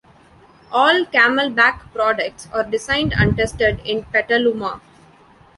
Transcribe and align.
All 0.71 1.05
CamelBak 1.05 1.93
products 1.93 2.47
are 2.51 2.63
designed 2.63 3.13
and 3.13 3.37
tested 3.37 3.79
in 3.85 4.01
Petaluma. 4.05 4.81